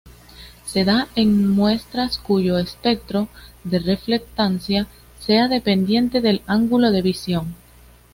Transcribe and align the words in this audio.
Se 0.65 0.83
da 0.83 1.09
en 1.15 1.47
muestras 1.47 2.17
cuyo 2.17 2.57
espectro 2.57 3.27
de 3.63 3.77
reflectancia 3.77 4.87
sea 5.19 5.47
dependiente 5.47 6.21
del 6.21 6.41
ángulo 6.47 6.89
de 6.89 7.03
visión. 7.03 7.53